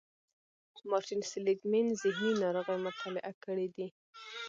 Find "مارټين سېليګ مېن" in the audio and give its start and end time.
0.89-1.87